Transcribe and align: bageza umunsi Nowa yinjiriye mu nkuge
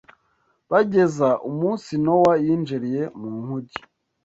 bageza 0.71 1.29
umunsi 1.49 1.91
Nowa 2.03 2.33
yinjiriye 2.43 3.01
mu 3.19 3.29
nkuge 3.41 3.77